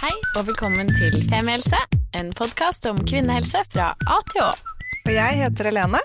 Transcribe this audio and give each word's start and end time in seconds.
Hei 0.00 0.12
og 0.36 0.46
velkommen 0.50 0.90
til 0.96 1.14
Femihelse, 1.30 1.78
en 2.16 2.28
podkast 2.36 2.86
om 2.90 2.98
kvinnehelse 3.08 3.62
fra 3.72 3.90
A 4.10 4.18
til 4.30 4.42
Å. 4.44 4.50
Og 5.06 5.12
jeg 5.14 5.38
heter 5.40 5.68
Helene, 5.70 6.00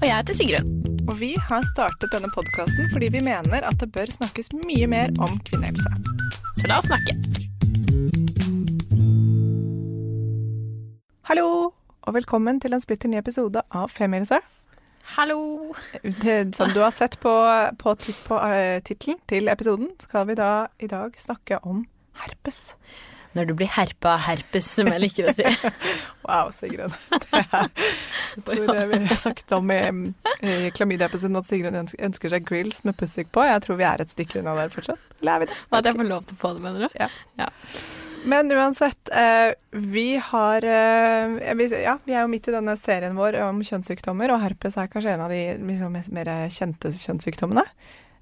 Og 0.00 0.04
jeg 0.06 0.14
heter 0.16 0.36
Sigrun. 0.36 0.68
og 1.08 1.16
vi 1.20 1.32
har 1.48 1.64
startet 1.72 2.12
denne 2.12 2.30
podkasten 2.34 2.88
fordi 2.92 3.08
vi 3.14 3.20
mener 3.24 3.64
at 3.66 3.78
det 3.80 3.90
bør 3.92 4.10
snakkes 4.12 4.52
mye 4.66 4.86
mer 4.90 5.10
om 5.20 5.38
kvinnehelse. 5.48 5.90
Så 6.60 6.68
la 6.70 6.78
oss 6.80 6.88
snakke. 6.90 7.16
Hallo, 11.30 11.72
og 12.02 12.14
velkommen 12.16 12.60
til 12.60 12.74
en 12.74 12.80
splitter 12.82 13.08
ny 13.12 13.18
episode 13.20 13.62
av 13.70 13.90
Femihelse. 13.90 14.40
Hallo. 15.16 15.74
Det- 16.04 16.54
Som 16.54 16.70
du 16.70 16.80
har 16.80 16.90
sett 16.90 17.18
på, 17.20 17.32
på, 17.78 17.94
på 18.28 18.34
uh, 18.36 18.80
tittelen 18.84 19.18
til 19.28 19.48
episoden, 19.48 19.88
skal 19.98 20.26
vi 20.26 20.34
da 20.34 20.66
i 20.78 20.86
dag 20.86 21.14
snakke 21.18 21.58
om 21.66 21.86
herpes. 22.14 22.74
Når 23.36 23.46
du 23.46 23.52
blir 23.54 23.70
herpa 23.70 24.16
av 24.16 24.24
herpes, 24.26 24.66
som 24.74 24.88
jeg 24.90 25.02
liker 25.04 25.30
å 25.30 25.34
si. 25.36 25.46
Wow, 26.30 26.50
Sigrun. 26.54 26.92
Det 27.10 27.40
er, 27.40 27.70
jeg 28.36 28.42
tror 28.46 28.90
vi 28.90 28.98
har 29.08 29.18
sagt 29.18 29.54
om 29.56 29.70
i, 29.74 29.78
i 30.46 30.70
klamydia-episoden 30.76 31.38
at 31.40 31.48
Sigrun 31.48 31.78
ønsker, 31.80 32.30
seg 32.30 32.44
grills 32.46 32.84
med 32.86 32.98
pussig 32.98 33.24
på. 33.34 33.42
Jeg 33.46 33.64
tror 33.64 33.80
vi 33.80 33.86
er 33.88 34.04
et 34.04 34.12
stykke 34.12 34.42
unna 34.42 34.54
der 34.58 34.70
fortsatt. 34.70 35.00
Eller 35.22 35.32
er 35.32 35.42
vi 35.42 35.48
det? 35.50 35.56
At 35.74 35.88
jeg 35.88 35.98
får 35.98 36.10
lov 36.10 36.28
til 36.28 36.38
å 36.38 36.42
få 36.42 36.52
det, 36.54 36.62
mener 36.66 36.84
du? 36.86 37.00
Men 38.30 38.52
uansett, 38.52 39.10
eh, 39.16 39.54
vi 39.70 40.20
har 40.20 40.64
eh, 40.68 41.54
Ja, 41.80 41.96
vi 42.04 42.12
er 42.12 42.20
jo 42.20 42.30
midt 42.30 42.50
i 42.50 42.54
denne 42.54 42.76
serien 42.76 43.16
vår 43.16 43.38
om 43.46 43.62
kjønnssykdommer, 43.64 44.34
og 44.34 44.42
herpes 44.44 44.76
er 44.76 44.90
kanskje 44.92 45.14
en 45.14 45.24
av 45.24 45.32
de 45.32 45.40
liksom, 45.56 45.96
mer 46.12 46.32
kjente 46.52 46.92
kjønnssykdommene. 46.94 47.64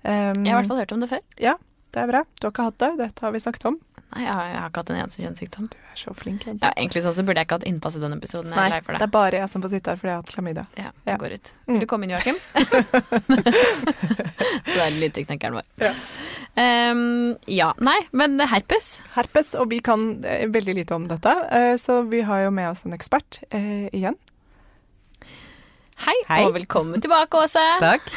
Um, 0.04 0.44
Jeg 0.46 0.52
har 0.52 0.54
i 0.54 0.56
hvert 0.60 0.70
fall 0.70 0.82
hørt 0.84 0.94
om 0.94 1.02
det 1.02 1.10
før. 1.10 1.24
Ja, 1.42 1.56
Det 1.90 2.04
er 2.04 2.10
bra. 2.10 2.22
Du 2.38 2.46
har 2.46 2.54
ikke 2.54 2.68
hatt 2.70 2.80
det. 2.84 2.92
Dette 3.00 3.24
har 3.26 3.34
vi 3.34 3.42
snakket 3.42 3.70
om. 3.72 3.80
Nei, 4.08 4.22
jeg 4.24 4.32
har, 4.32 4.46
jeg 4.48 4.56
har 4.62 4.68
ikke 4.70 4.80
hatt 4.80 4.90
en 4.94 4.98
eneste 5.02 5.20
kjønnssykdom. 5.20 5.64
Du 5.68 5.74
er 5.76 5.98
så 6.00 6.12
flink. 6.16 6.46
jente. 6.48 6.64
Ja, 6.64 6.70
egentlig 6.80 7.02
sånn 7.04 7.14
så 7.18 7.22
burde 7.28 7.42
jeg 7.42 7.46
ikke 7.48 7.58
hatt 7.58 7.66
innpass 7.68 7.98
i 7.98 8.00
denne 8.00 8.16
episoden. 8.16 8.54
Nei, 8.56 8.68
er 8.78 8.80
for 8.86 8.96
det 8.96 9.02
det. 9.02 9.08
er 9.08 9.12
bare 9.18 9.40
jeg 9.42 9.50
som 9.52 9.64
får 9.64 9.72
sitte 9.74 9.92
her 9.92 9.98
fordi 10.00 10.08
jeg 10.08 10.16
har 10.16 10.22
hatt 10.22 10.32
klamydia. 10.32 10.64
Ja, 10.80 10.90
Ja. 11.10 11.16
går 11.20 11.34
ut. 11.36 11.50
Mm. 11.66 11.72
Vil 11.74 11.80
du 11.84 11.86
komme 11.90 12.08
inn, 12.08 12.14
Joakim? 12.16 12.38
det 14.72 14.80
er 14.86 14.96
lydteknikeren 14.96 15.58
vår. 15.58 15.68
Ja. 15.84 15.92
Um, 16.58 17.36
ja, 17.52 17.68
nei, 17.84 17.98
men 18.16 18.40
herpes. 18.40 18.94
Herpes, 19.14 19.52
og 19.60 19.68
vi 19.70 19.82
kan 19.84 20.08
eh, 20.24 20.46
veldig 20.50 20.74
lite 20.80 20.96
om 20.96 21.04
dette, 21.10 21.34
eh, 21.54 21.74
så 21.78 22.00
vi 22.08 22.24
har 22.26 22.46
jo 22.46 22.50
med 22.54 22.70
oss 22.72 22.84
en 22.88 22.96
ekspert 22.96 23.42
eh, 23.52 23.86
igjen. 23.92 24.16
Hei, 25.98 26.14
Hei. 26.30 26.40
og 26.46 26.52
velkommen 26.54 27.02
tilbake, 27.02 27.44
Åse. 27.44 27.62
Takk. 27.82 28.08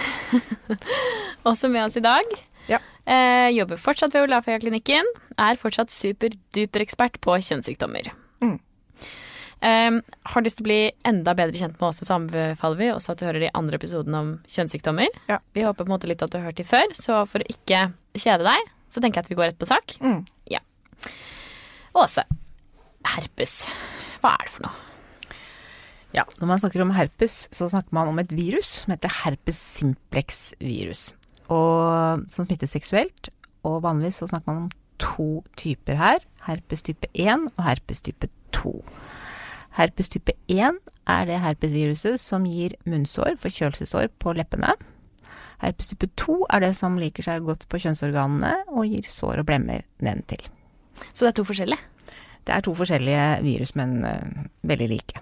Også 1.49 1.67
med 1.73 1.83
oss 1.87 1.97
i 1.97 2.03
dag. 2.05 2.29
Ja. 2.69 2.81
Eh, 3.05 3.49
jobber 3.55 3.79
fortsatt 3.81 4.13
ved 4.13 4.27
Olafia-klinikken. 4.27 5.07
Er 5.41 5.59
fortsatt 5.59 5.93
superduper-ekspert 5.93 7.17
på 7.23 7.37
kjønnssykdommer. 7.47 8.11
Mm. 8.43 8.59
Eh, 9.61 9.97
har 10.33 10.45
lyst 10.45 10.59
til 10.59 10.65
å 10.65 10.69
bli 10.69 10.81
enda 11.05 11.33
bedre 11.37 11.57
kjent 11.57 11.79
med 11.79 11.87
Åse, 11.89 12.05
så 12.05 12.17
anbefaler 12.17 12.79
vi 12.81 12.91
også 12.93 13.13
at 13.13 13.21
du 13.21 13.27
hører 13.27 13.45
de 13.45 13.53
andre 13.57 13.77
episodene 13.81 14.21
om 14.25 14.35
kjønnssykdommer. 14.49 15.09
Ja. 15.29 15.41
Vi 15.53 15.65
håper 15.65 15.83
på 15.83 15.89
en 15.89 15.95
måte 15.95 16.09
litt 16.09 16.21
at 16.25 16.33
du 16.33 16.39
har 16.39 16.49
hørt 16.49 16.61
de 16.61 16.67
før, 16.67 16.93
så 16.97 17.23
for 17.29 17.41
å 17.41 17.49
ikke 17.51 17.89
kjede 18.17 18.45
deg, 18.47 18.71
så 18.91 19.01
tenker 19.01 19.21
jeg 19.21 19.29
at 19.29 19.33
vi 19.33 19.39
går 19.39 19.51
rett 19.51 19.61
på 19.61 19.69
sak. 19.69 19.97
Mm. 20.03 20.23
Åse, 21.91 22.23
herpes. 23.03 23.65
Hva 24.21 24.37
er 24.37 24.47
det 24.47 24.53
for 24.53 24.63
noe? 24.63 24.87
Ja, 26.15 26.23
når 26.39 26.47
man 26.47 26.59
snakker 26.59 26.83
om 26.83 26.91
herpes, 26.95 27.45
så 27.55 27.67
snakker 27.71 27.95
man 27.95 28.11
om 28.11 28.19
et 28.19 28.31
virus 28.35 28.69
som 28.83 28.93
heter 28.93 29.11
herpes 29.21 29.59
simplex 29.79 30.39
virus. 30.59 31.09
Og 31.51 32.23
som 32.31 32.47
smittes 32.47 32.73
seksuelt. 32.73 33.31
Og 33.67 33.81
vanligvis 33.83 34.21
så 34.21 34.29
snakker 34.31 34.51
man 34.51 34.63
om 34.65 34.71
to 35.01 35.43
typer 35.59 35.97
her. 35.99 36.23
Herpes 36.47 36.85
type 36.85 37.09
1 37.13 37.49
og 37.55 37.65
herpes 37.65 38.01
type 38.05 38.29
2. 38.55 38.73
Herpes 39.77 40.09
type 40.11 40.33
1 40.51 40.79
er 41.07 41.27
det 41.29 41.39
herpesviruset 41.43 42.19
som 42.19 42.45
gir 42.47 42.75
munnsår, 42.85 43.37
forkjølelsessår, 43.39 44.09
på 44.19 44.33
leppene. 44.35 44.73
Herpes 45.61 45.91
type 45.91 46.09
2 46.19 46.41
er 46.49 46.65
det 46.65 46.73
som 46.75 46.97
liker 46.99 47.25
seg 47.25 47.45
godt 47.47 47.67
på 47.69 47.79
kjønnsorganene 47.83 48.65
og 48.73 48.89
gir 48.89 49.07
sår 49.07 49.43
og 49.43 49.47
blemmer 49.47 49.85
nedentil. 50.03 50.41
Så 51.13 51.23
det 51.23 51.31
er 51.31 51.37
to 51.39 51.47
forskjellige? 51.47 51.87
Det 52.41 52.55
er 52.55 52.63
to 52.65 52.73
forskjellige 52.75 53.25
virus, 53.45 53.75
men 53.77 54.01
uh, 54.05 54.45
veldig 54.65 54.87
like. 54.89 55.21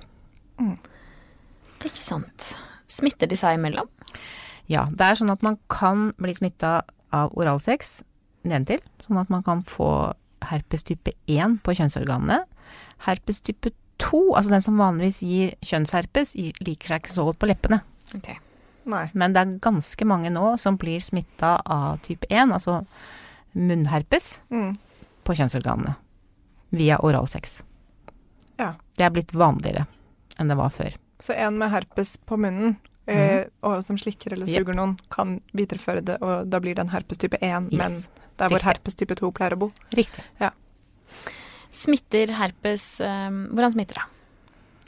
Ikke 1.84 2.04
sant. 2.04 2.54
Smitter 2.90 3.30
de 3.30 3.38
seg 3.40 3.60
imellom? 3.60 3.92
Ja, 4.70 4.86
det 4.92 5.02
er 5.02 5.18
sånn 5.18 5.32
at 5.34 5.42
man 5.46 5.58
kan 5.72 6.12
bli 6.22 6.34
smitta 6.38 6.84
av 7.16 7.32
oralsex 7.40 8.00
nedentil, 8.46 8.82
sånn 9.06 9.18
at 9.22 9.30
man 9.34 9.42
kan 9.44 9.64
få 9.66 10.14
herpes 10.46 10.84
type 10.88 11.12
1 11.28 11.58
på 11.66 11.74
kjønnsorganene. 11.76 12.44
Herpes 13.08 13.42
type 13.42 13.72
2, 14.00 14.22
altså 14.38 14.54
den 14.54 14.62
som 14.64 14.78
vanligvis 14.80 15.22
gir 15.26 15.56
kjønnsherpes, 15.66 16.36
liker 16.64 16.94
seg 16.94 17.02
ikke 17.02 17.12
så 17.16 17.26
godt 17.28 17.40
på 17.42 17.50
leppene. 17.50 17.82
Okay. 18.16 18.38
Men 18.90 19.34
det 19.36 19.42
er 19.42 19.58
ganske 19.62 20.06
mange 20.08 20.32
nå 20.34 20.54
som 20.62 20.78
blir 20.80 21.02
smitta 21.04 21.58
av 21.66 22.00
type 22.06 22.26
1, 22.32 22.54
altså 22.56 22.80
munnherpes, 23.54 24.40
Mm. 24.50 24.78
på 25.26 25.34
kjønnsorganene. 25.36 25.96
Via 26.72 26.98
oralsex. 27.02 27.62
Ja. 28.58 28.74
Det 28.98 29.06
er 29.06 29.10
blitt 29.10 29.32
vanligere 29.34 29.88
enn 30.40 30.48
det 30.48 30.58
var 30.58 30.70
før. 30.70 30.94
Så 31.20 31.34
en 31.36 31.58
med 31.58 31.70
herpes 31.72 32.18
på 32.26 32.38
munnen, 32.38 32.78
eh, 33.10 33.46
og 33.66 33.84
som 33.84 33.98
slikker 33.98 34.34
eller 34.36 34.48
suger 34.50 34.64
suger 34.66 34.78
noen, 34.80 34.96
kan 35.12 35.38
videreføre 35.58 36.04
det, 36.06 36.18
og 36.22 36.48
da 36.50 36.60
blir 36.64 36.76
det 36.78 36.86
en 36.86 36.94
herpes 36.94 37.18
type 37.22 37.38
1, 37.42 37.70
Yes. 37.72 37.78
men 37.82 37.98
der 38.40 38.50
hvor 38.54 38.64
herpes 38.64 38.96
type 38.96 39.16
2 39.20 39.32
pleier 39.36 39.56
å 39.58 39.60
bo. 39.66 39.72
Riktig. 39.98 40.24
Smitter 41.72 42.32
herpes 42.34 42.86
um, 43.06 43.44
Hvordan 43.54 43.72
smitter 43.76 44.00
det? 44.00 44.06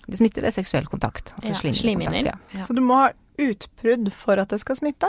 Det 0.07 0.17
smitter 0.17 0.41
ved 0.47 0.55
seksuell 0.55 0.87
kontakt. 0.89 1.29
Altså 1.37 1.67
Ja, 1.69 1.73
slimhinner. 1.77 2.25
ja. 2.25 2.33
Ja. 2.55 2.63
Så 2.65 2.73
du 2.73 2.81
må 2.81 2.97
ha 3.03 3.11
utbrudd 3.41 4.09
for 4.13 4.41
at 4.41 4.49
det 4.49 4.59
skal 4.63 4.75
smitte? 4.79 5.07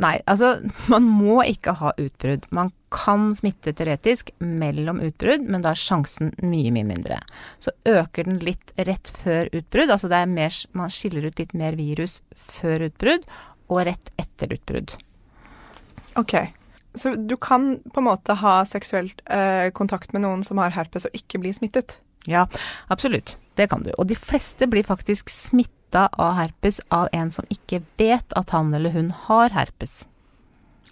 Nei, 0.00 0.16
altså 0.30 0.54
man 0.92 1.06
må 1.08 1.40
ikke 1.48 1.74
ha 1.80 1.92
utbrudd. 2.00 2.46
Man 2.56 2.72
kan 2.90 3.30
smitte 3.38 3.74
teoretisk 3.76 4.32
mellom 4.42 5.02
utbrudd, 5.04 5.44
men 5.46 5.64
da 5.64 5.74
er 5.74 5.80
sjansen 5.80 6.32
mye, 6.42 6.72
mye 6.74 6.88
mindre. 6.88 7.20
Så 7.62 7.74
øker 7.88 8.26
den 8.26 8.40
litt 8.44 8.72
rett 8.80 9.12
før 9.20 9.50
utbrudd, 9.52 9.92
altså 9.92 10.10
det 10.10 10.22
er 10.22 10.32
mer, 10.32 10.56
man 10.76 10.92
skiller 10.92 11.28
ut 11.28 11.42
litt 11.42 11.54
mer 11.58 11.76
virus 11.78 12.20
før 12.34 12.88
utbrudd 12.88 13.28
og 13.70 13.84
rett 13.90 14.12
etter 14.20 14.56
utbrudd. 14.56 14.96
Ok. 16.18 16.34
Så 16.98 17.14
du 17.14 17.36
kan 17.38 17.76
på 17.92 18.02
en 18.02 18.08
måte 18.08 18.34
ha 18.40 18.60
seksuell 18.66 19.12
eh, 19.30 19.68
kontakt 19.76 20.14
med 20.16 20.24
noen 20.24 20.40
som 20.46 20.58
har 20.58 20.74
herpes 20.74 21.06
og 21.06 21.14
ikke 21.14 21.38
bli 21.42 21.52
smittet? 21.54 22.00
Ja, 22.26 22.48
absolutt. 22.90 23.36
Det 23.54 23.68
kan 23.70 23.84
du. 23.84 23.92
Og 23.94 24.08
de 24.10 24.16
fleste 24.18 24.66
blir 24.70 24.86
faktisk 24.86 25.30
smitta 25.90 26.08
av 26.12 26.34
herpes 26.34 26.80
av 26.88 27.08
en 27.12 27.30
som 27.30 27.44
ikke 27.50 27.82
vet 27.98 28.32
at 28.36 28.50
han 28.50 28.72
eller 28.74 28.90
hun 28.90 29.10
har 29.10 29.50
herpes. 29.50 30.06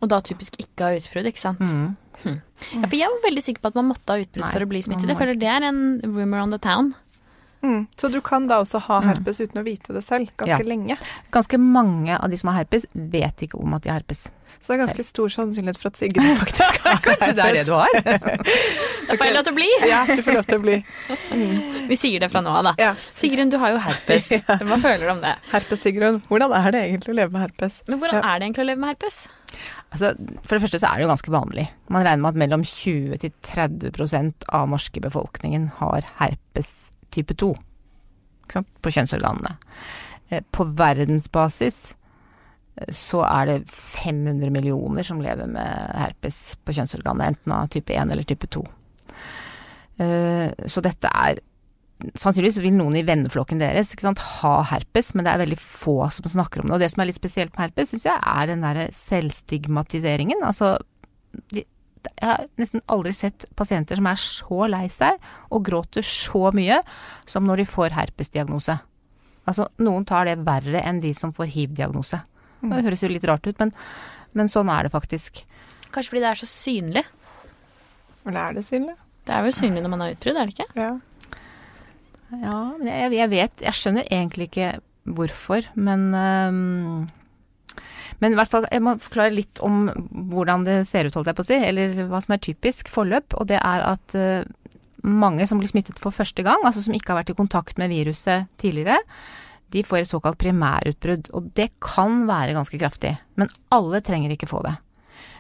Og 0.00 0.09
da 0.09 0.20
typisk 0.20 0.59
ikke 0.59 0.84
ha 0.84 0.97
utbrudd, 0.97 1.26
ikke 1.26 1.41
sant? 1.41 1.60
Mm. 1.60 1.97
Ja, 2.25 2.86
for 2.88 2.97
jeg 2.98 3.08
var 3.08 3.22
veldig 3.22 3.42
sikker 3.42 3.62
på 3.62 3.69
at 3.70 3.76
man 3.78 3.88
måtte 3.92 4.12
ha 4.12 4.19
utbrudd 4.19 4.50
for 4.50 4.62
å 4.62 4.69
bli 4.69 4.82
smittet. 4.82 5.08
Jeg 5.08 5.19
føler 5.19 5.38
det 5.38 5.48
er 5.48 5.62
en 5.69 6.00
rumor 6.03 6.42
on 6.42 6.50
the 6.50 6.58
town. 6.58 6.94
Mm. 7.62 7.86
Så 7.98 8.10
du 8.12 8.20
kan 8.20 8.46
da 8.46 8.60
også 8.62 8.78
ha 8.86 9.00
Mm. 9.00 9.06
herpes 9.08 9.41
uten 9.41 9.60
å 9.60 9.64
vite 9.66 9.92
det 9.92 10.04
selv, 10.04 10.30
ganske 10.38 10.58
Ja. 10.62 10.69
lenge? 10.69 10.96
Ganske 11.32 11.58
mange 11.58 12.16
av 12.22 12.30
de 12.30 12.36
som 12.36 12.50
har 12.52 12.64
herpes, 12.64 12.86
vet 12.94 13.36
ikke 13.48 13.58
om 13.60 13.74
at 13.74 13.82
de 13.82 13.91
har 13.91 14.00
herpes. 14.00 14.28
Så 14.60 14.72
det 14.74 14.80
er 14.80 14.86
ganske 14.86 15.04
stor 15.04 15.28
sannsynlighet 15.28 15.78
for 15.78 15.88
at 15.88 15.96
Sigrid 15.96 16.22
faktisk 16.42 16.78
har 16.82 16.96
herpes. 16.96 17.19
Kanskje 17.19 17.34
det 17.34 17.44
er 17.44 17.52
det 17.54 17.66
du 17.66 17.72
har? 17.74 17.88
Da 19.08 19.14
får 19.16 19.24
jeg 19.24 19.34
lov 19.34 19.44
til 19.44 19.52
å 19.52 19.56
bli! 19.56 19.69
Ja, 19.88 20.00
du 20.06 20.22
får 20.22 20.34
lov 20.34 20.46
til 20.50 20.58
å 20.58 20.62
bli. 20.62 20.84
Vi 21.88 21.96
sier 21.96 22.20
det 22.20 22.28
fra 22.30 22.42
nå 22.44 22.50
av, 22.50 22.64
da. 22.64 22.72
Ja. 22.78 22.91
Sigrun, 22.94 23.48
du 23.50 23.56
har 23.58 23.70
jo 23.72 23.78
herpes. 23.78 24.28
Hva 24.46 24.76
føler 24.82 25.04
du 25.06 25.10
om 25.14 25.20
det? 25.22 25.34
Herpes, 25.52 25.80
Sigrun. 25.80 26.20
Hvordan 26.28 26.52
er 26.58 26.70
det 26.75 26.82
egentlig 26.90 27.14
å 27.14 27.16
leve 27.20 27.32
med 27.32 27.40
herpes? 27.46 27.80
Men 27.88 27.98
hvordan 28.02 28.20
er 28.25 28.38
det 28.38 28.48
egentlig 28.48 28.64
å 28.64 28.69
leve 28.69 28.82
med 28.84 28.90
herpes? 28.92 29.20
Altså, 29.94 30.12
for 30.44 30.58
det 30.58 30.62
første 30.66 30.80
så 30.82 30.90
er 30.90 30.96
det 31.00 31.06
jo 31.06 31.12
ganske 31.14 31.32
vanlig. 31.32 31.69
Man 31.88 32.04
regner 32.04 32.20
med 32.26 32.34
at 32.34 32.42
mellom 32.44 32.64
20 32.69 33.16
til 33.25 33.32
30% 33.48 34.49
av 34.52 34.69
norske 34.69 35.00
befolkningen 35.00 35.70
har 35.78 36.04
herpes 36.19 36.90
type 37.19 37.37
2 37.38 37.53
ikke 38.49 38.56
sant? 38.59 38.70
på 38.82 38.93
kjønnsorganene. 38.94 39.56
Eh, 40.31 40.44
På 40.53 40.65
verdensbasis 40.79 41.81
eh, 42.79 42.93
så 42.94 43.23
er 43.26 43.50
det 43.50 43.59
500 43.69 44.53
millioner 44.55 45.06
som 45.06 45.20
lever 45.25 45.50
med 45.50 45.99
herpes 45.99 46.56
på 46.65 46.76
kjønnsorganene, 46.79 47.35
enten 47.35 47.55
av 47.56 47.69
type 47.75 47.93
1 47.94 48.15
eller 48.15 48.29
type 48.29 48.49
2. 48.59 48.65
Eh, 49.99 50.67
Så 50.67 50.85
dette 50.85 51.12
er 51.12 51.44
Sannsynligvis 51.99 52.61
vil 52.62 52.76
noen 52.76 52.94
i 52.94 53.03
venneflokken 53.03 53.59
deres 53.59 53.88
sant, 53.99 54.21
ha 54.23 54.53
herpes, 54.71 55.09
men 55.19 55.25
det 55.26 55.32
er 55.32 55.41
veldig 55.41 55.56
få 55.59 55.97
som 56.14 56.29
snakker 56.31 56.62
om 56.62 56.69
det. 56.69 56.76
Og 56.76 56.82
det 56.85 56.93
som 56.93 57.03
er 57.03 57.09
litt 57.09 57.19
spesielt 57.19 57.50
med 57.56 57.64
herpes, 57.64 57.91
syns 57.91 58.06
jeg 58.06 58.14
er 58.23 58.47
den 58.47 58.62
derre 58.62 58.85
selvstigmatiseringen. 58.94 60.44
Altså, 60.47 60.76
jeg 62.06 62.29
har 62.29 62.47
nesten 62.61 62.83
aldri 62.87 63.12
sett 63.17 63.47
pasienter 63.59 63.99
som 63.99 64.09
er 64.11 64.21
så 64.23 64.69
lei 64.71 64.85
seg 64.93 65.19
og 65.55 65.65
gråter 65.67 66.06
så 66.06 66.53
mye 66.55 66.81
som 67.29 67.47
når 67.49 67.62
de 67.62 67.69
får 67.69 67.97
herpesdiagnose. 67.97 68.79
Altså, 69.49 69.69
noen 69.81 70.05
tar 70.09 70.29
det 70.29 70.39
verre 70.45 70.83
enn 70.85 71.00
de 71.00 71.15
som 71.17 71.33
får 71.35 71.50
hiv-diagnose. 71.55 72.21
Det 72.61 72.83
høres 72.85 73.05
jo 73.05 73.11
litt 73.11 73.27
rart 73.29 73.47
ut, 73.47 73.59
men, 73.61 73.73
men 74.37 74.50
sånn 74.53 74.69
er 74.73 74.87
det 74.87 74.93
faktisk. 74.93 75.45
Kanskje 75.95 76.12
fordi 76.12 76.25
det 76.25 76.31
er 76.31 76.41
så 76.41 76.49
synlig. 76.50 77.05
Eller 78.27 78.41
er 78.43 78.59
det 78.59 78.65
synlig? 78.67 78.97
Det 79.25 79.37
er 79.37 79.45
vel 79.45 79.55
synlig 79.56 79.85
når 79.85 79.93
man 79.95 80.05
har 80.05 80.17
utbrudd, 80.17 80.41
er 80.41 80.49
det 80.49 80.56
ikke? 80.56 80.69
Ja. 80.77 80.91
Ja, 82.29 82.59
men 82.77 82.91
jeg, 82.91 83.12
jeg 83.17 83.31
vet 83.33 83.62
Jeg 83.65 83.73
skjønner 83.73 84.09
egentlig 84.12 84.50
ikke 84.50 84.73
hvorfor, 85.17 85.65
men 85.81 86.11
øhm, 86.12 87.06
Men 88.23 88.35
i 88.35 88.38
hvert 88.38 88.50
fall, 88.52 88.67
jeg 88.73 88.85
må 88.85 88.96
forklare 89.02 89.35
litt 89.35 89.62
om 89.64 89.88
hvordan 90.32 90.67
det 90.67 90.79
ser 90.88 91.08
ut, 91.08 91.19
holdt 91.19 91.31
jeg 91.31 91.38
på 91.38 91.46
å 91.46 91.49
si, 91.50 91.58
eller 91.70 91.99
hva 92.11 92.23
som 92.25 92.35
er 92.35 92.44
typisk 92.44 92.90
forløp. 92.93 93.37
Og 93.38 93.49
det 93.50 93.61
er 93.61 93.85
at 93.87 94.17
øh, 94.19 94.49
mange 95.06 95.46
som 95.49 95.61
blir 95.61 95.70
smittet 95.70 96.00
for 96.02 96.14
første 96.14 96.44
gang, 96.46 96.64
altså 96.67 96.85
som 96.85 96.96
ikke 96.96 97.14
har 97.14 97.23
vært 97.23 97.35
i 97.35 97.38
kontakt 97.38 97.79
med 97.81 97.93
viruset 97.93 98.50
tidligere, 98.61 98.99
de 99.73 99.85
får 99.85 100.02
et 100.02 100.11
såkalt 100.11 100.38
primærutbrudd. 100.40 101.31
Og 101.37 101.50
det 101.56 101.70
kan 101.85 102.23
være 102.29 102.56
ganske 102.56 102.81
kraftig, 102.81 103.14
men 103.37 103.50
alle 103.75 104.00
trenger 104.05 104.32
ikke 104.35 104.49
få 104.50 104.62
det. 104.64 104.79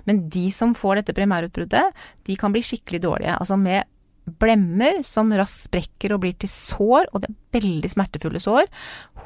Men 0.08 0.26
de 0.32 0.46
som 0.54 0.74
får 0.76 1.00
dette 1.00 1.14
primærutbruddet, 1.16 1.96
de 2.28 2.36
kan 2.40 2.52
bli 2.54 2.62
skikkelig 2.64 3.02
dårlige. 3.04 3.36
Altså 3.36 3.58
med 3.60 3.88
blemmer 4.30 5.00
som 5.06 5.32
raskt 5.34 5.68
sprekker 5.68 6.14
og 6.14 6.22
blir 6.24 6.36
til 6.40 6.50
sår, 6.52 7.10
og 7.12 7.22
det 7.22 7.30
er 7.30 7.60
veldig 7.60 7.90
smertefulle 7.92 8.42
sår. 8.42 8.70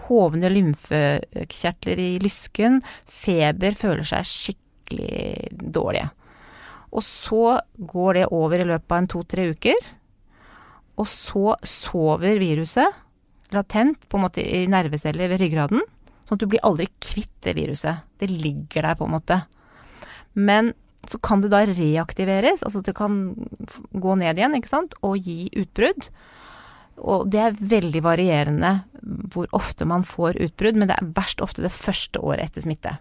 Hovne 0.07 0.51
lymfekjertler 0.53 2.03
i 2.03 2.11
lysken, 2.23 2.81
feber, 3.09 3.77
føler 3.79 4.07
seg 4.09 4.29
skikkelig 4.29 5.53
dårlige. 5.73 6.11
Og 6.93 7.05
så 7.07 7.57
går 7.77 8.21
det 8.21 8.29
over 8.37 8.61
i 8.61 8.69
løpet 8.69 8.93
av 8.93 9.01
en 9.01 9.11
to-tre 9.15 9.49
uker, 9.55 9.89
og 11.01 11.09
så 11.09 11.55
sover 11.65 12.37
viruset 12.43 13.01
latent 13.53 14.05
på 14.09 14.19
en 14.19 14.27
måte 14.27 14.45
i 14.45 14.67
nerveceller 14.71 15.31
ved 15.33 15.41
ryggraden, 15.41 15.83
sånn 16.27 16.37
at 16.37 16.43
du 16.43 16.49
blir 16.53 16.65
aldri 16.65 16.89
kvitt 17.03 17.33
det 17.45 17.57
viruset. 17.59 18.05
Det 18.21 18.29
ligger 18.31 18.87
der 18.87 18.99
på 18.99 19.09
en 19.09 19.15
måte. 19.17 19.41
Men 20.33 20.73
så 21.09 21.19
kan 21.19 21.43
det 21.43 21.51
da 21.53 21.65
reaktiveres, 21.67 22.63
altså 22.63 22.83
det 22.85 22.95
kan 22.95 23.35
gå 23.91 24.15
ned 24.21 24.39
igjen, 24.39 24.55
ikke 24.59 24.71
sant, 24.71 24.95
og 25.03 25.19
gi 25.19 25.49
utbrudd. 25.59 26.09
Og 27.03 27.27
det 27.33 27.41
er 27.43 27.57
veldig 27.59 28.03
varierende 28.05 28.73
hvor 29.33 29.49
ofte 29.57 29.87
man 29.89 30.05
får 30.07 30.39
utbrudd, 30.45 30.79
men 30.79 30.91
det 30.91 30.99
er 30.99 31.15
verst 31.17 31.43
ofte 31.43 31.65
det 31.65 31.73
første 31.75 32.23
året 32.23 32.47
etter 32.47 32.65
smitte. 32.67 32.95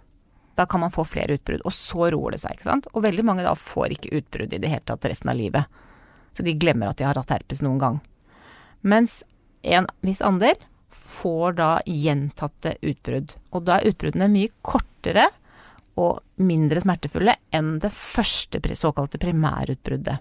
Da 0.58 0.66
kan 0.66 0.82
man 0.82 0.94
få 0.94 1.06
flere 1.08 1.38
utbrudd, 1.38 1.62
og 1.66 1.76
så 1.76 2.10
roer 2.14 2.36
det 2.36 2.42
seg, 2.42 2.58
ikke 2.58 2.70
sant. 2.70 2.90
Og 2.96 3.06
veldig 3.06 3.26
mange 3.28 3.46
da 3.46 3.54
får 3.58 3.96
ikke 3.96 4.16
utbrudd 4.20 4.56
i 4.56 4.62
det 4.62 4.72
hele 4.72 4.88
tatt 4.88 5.06
resten 5.08 5.32
av 5.32 5.38
livet. 5.38 5.82
Så 6.38 6.46
de 6.48 6.56
glemmer 6.58 6.90
at 6.90 6.98
de 7.00 7.06
har 7.08 7.20
hatt 7.20 7.32
herpes 7.34 7.62
noen 7.64 7.80
gang. 7.82 8.02
Mens 8.82 9.22
en 9.62 9.88
viss 10.02 10.24
andel 10.26 10.58
får 10.92 11.58
da 11.60 11.70
gjentatte 11.86 12.76
utbrudd. 12.82 13.36
Og 13.54 13.68
da 13.68 13.78
er 13.78 13.92
utbruddene 13.94 14.32
mye 14.32 14.52
kortere 14.66 15.30
og 16.00 16.22
mindre 16.42 16.82
smertefulle 16.84 17.36
enn 17.54 17.78
det 17.84 17.92
første 17.94 18.62
såkalte 18.80 19.20
primærutbruddet. 19.22 20.20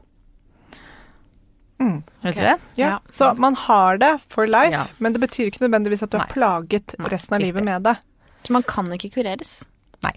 Mm. 1.81 2.03
okay. 2.21 2.33
du 2.35 2.41
det? 2.41 2.59
Ja. 2.75 2.87
Ja. 2.89 3.01
Så 3.11 3.35
man 3.41 3.55
har 3.55 3.99
det 3.99 4.19
for 4.29 4.47
life, 4.47 4.73
Ja. 4.73 4.87
men 4.99 5.13
det 5.13 5.21
betyr 5.21 5.49
ikke 5.49 5.65
nødvendigvis 5.65 6.03
at 6.03 6.11
du 6.11 6.19
har 6.19 6.27
Nei. 6.27 6.35
plaget 6.35 6.95
Nei, 6.99 7.09
resten 7.09 7.35
av 7.35 7.41
livet 7.41 7.65
med 7.65 7.83
det. 7.83 7.97
Så 8.45 8.53
man 8.53 8.63
kan 8.63 8.93
ikke 8.93 9.11
kureres. 9.15 9.65
Nei. 10.05 10.13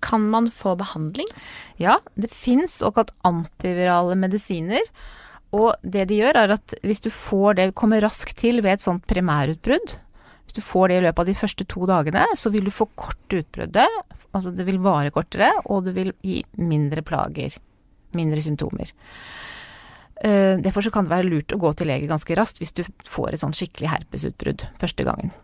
Kan 0.00 0.30
man 0.30 0.50
få 0.50 0.76
behandling? 0.78 1.26
Ja, 1.76 1.98
det 2.14 2.30
fins 2.30 2.78
såkalt 2.80 3.10
antivirale 3.24 4.16
medisiner. 4.16 4.80
Og 5.52 5.74
det 5.82 6.08
de 6.08 6.20
gjør, 6.20 6.36
er 6.36 6.52
at 6.58 6.74
hvis 6.84 7.00
du 7.00 7.10
får 7.10 7.54
det, 7.56 7.74
kommer 7.74 8.00
raskt 8.04 8.36
til 8.36 8.60
ved 8.62 8.78
et 8.78 8.84
sånt 8.84 9.04
primærutbrudd, 9.08 9.96
hvis 10.48 10.56
du 10.56 10.64
får 10.64 10.88
det 10.88 10.96
i 10.98 11.04
løpet 11.04 11.20
av 11.20 11.28
de 11.28 11.36
første 11.36 11.64
to 11.68 11.86
dagene, 11.88 12.24
så 12.40 12.48
vil 12.54 12.64
du 12.64 12.72
få 12.72 12.86
kort 12.96 13.34
utbruddet. 13.36 13.98
Altså 14.32 14.52
det 14.56 14.64
vil 14.64 14.80
vare 14.80 15.12
kortere, 15.12 15.50
og 15.68 15.84
det 15.84 15.92
vil 15.96 16.14
gi 16.24 16.40
mindre 16.56 17.04
plager. 17.04 17.52
Mindre 18.16 18.40
symptomer. 18.40 18.88
Eh, 20.24 20.56
Derfor 20.64 20.82
så 20.86 20.92
kan 20.94 21.04
det 21.04 21.12
være 21.12 21.28
lurt 21.28 21.52
å 21.52 21.60
gå 21.60 21.72
til 21.76 21.90
lege 21.92 22.08
ganske 22.10 22.34
raskt 22.38 22.62
hvis 22.62 22.72
du 22.74 22.82
får 23.06 23.36
et 23.36 23.42
sånn 23.44 23.52
skikkelig 23.56 23.92
herpesutbrudd 23.92 24.64
første 24.80 25.04
gangen. 25.06 25.34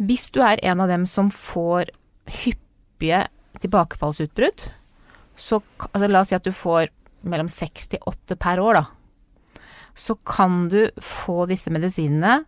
Hvis 0.00 0.30
du 0.34 0.40
er 0.42 0.62
en 0.64 0.80
av 0.82 0.88
dem 0.90 1.04
som 1.06 1.28
får 1.30 1.92
hyppige 2.40 3.26
tilbakefallsutbrudd, 3.62 4.64
så 5.36 5.60
altså 5.92 6.08
la 6.08 6.24
oss 6.24 6.32
si 6.32 6.38
at 6.38 6.48
du 6.48 6.54
får 6.54 6.88
mellom 7.28 7.52
seks 7.52 7.92
til 7.92 8.02
åtte 8.08 8.36
per 8.40 8.60
år, 8.62 8.80
da. 8.80 9.60
Så 9.94 10.16
kan 10.26 10.66
du 10.72 10.88
få 10.98 11.44
disse 11.46 11.70
medisinene 11.70 12.40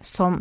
som 0.00 0.40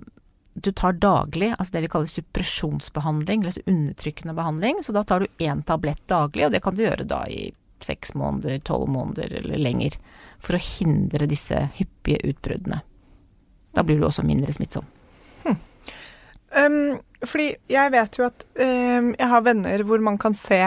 du 0.64 0.72
tar 0.76 0.98
daglig, 1.02 1.54
altså 1.56 1.76
det 1.76 1.86
vi 1.86 1.92
kaller 1.94 2.12
suppresjonsbehandling, 2.12 3.46
altså 3.46 3.64
undertrykkende 3.66 4.36
behandling. 4.38 4.84
Så 4.84 4.96
da 4.96 5.04
tar 5.04 5.24
du 5.24 5.44
én 5.44 5.64
tablett 5.68 6.02
daglig, 6.12 6.46
og 6.48 6.54
det 6.56 6.64
kan 6.66 6.76
du 6.76 6.84
gjøre 6.84 7.08
da 7.10 7.24
i 7.30 7.50
seks 7.84 8.14
måneder, 8.20 8.60
tolv 8.68 8.90
måneder 8.92 9.40
eller 9.42 9.62
lenger. 9.62 9.98
For 10.40 10.56
å 10.56 10.64
hindre 10.64 11.28
disse 11.30 11.66
hyppige 11.80 12.22
utbruddene. 12.32 12.82
Da 13.76 13.84
blir 13.86 14.00
du 14.00 14.08
også 14.08 14.26
mindre 14.28 14.56
smittsom. 14.56 14.88
Um, 16.50 16.98
fordi 17.30 17.52
jeg 17.70 17.92
vet 17.94 18.18
jo 18.18 18.26
at 18.26 18.44
um, 18.58 19.12
jeg 19.14 19.30
har 19.30 19.44
venner 19.46 19.84
hvor 19.86 20.02
man 20.02 20.18
kan 20.18 20.34
se 20.34 20.64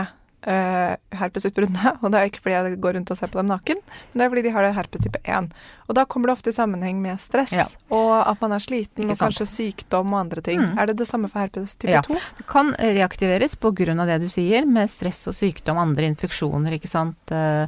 uh, 0.46 0.94
herpesutbruddene. 1.18 1.92
Og 2.02 2.10
det 2.12 2.18
er 2.20 2.28
ikke 2.30 2.40
fordi 2.44 2.54
jeg 2.56 2.80
går 2.82 2.96
rundt 2.98 3.10
og 3.14 3.18
ser 3.18 3.30
på 3.32 3.38
dem 3.40 3.50
naken, 3.50 3.80
men 3.86 4.18
det 4.20 4.24
er 4.26 4.32
fordi 4.32 4.44
de 4.46 4.52
har 4.56 4.68
herpes 4.76 5.04
type 5.06 5.20
1. 5.24 5.50
Og 5.88 5.96
da 5.98 6.04
kommer 6.08 6.30
det 6.30 6.36
ofte 6.38 6.52
i 6.52 6.56
sammenheng 6.56 7.00
med 7.02 7.20
stress, 7.20 7.52
Ja. 7.56 7.66
og 7.94 8.12
at 8.30 8.40
man 8.42 8.52
er 8.56 8.62
sliten, 8.64 9.10
og 9.12 9.18
kanskje 9.20 9.46
sykdom 9.50 10.14
og 10.14 10.20
andre 10.24 10.40
ting. 10.44 10.60
Mm. 10.62 10.78
Er 10.80 10.86
det 10.90 10.96
det 11.02 11.08
samme 11.10 11.28
for 11.32 11.42
herpes 11.44 11.76
type 11.76 11.92
Ja. 11.92 12.02
2? 12.06 12.14
Det 12.38 12.46
kan 12.50 12.72
reaktiveres 12.78 13.56
av 13.62 14.06
det 14.06 14.20
du 14.22 14.28
sier, 14.28 14.64
med 14.66 14.90
stress 14.90 15.26
og 15.28 15.34
sykdom, 15.34 15.78
andre 15.78 16.06
infeksjoner, 16.12 16.72
ikke 16.78 16.88
sant. 16.88 17.18
Eh, 17.30 17.66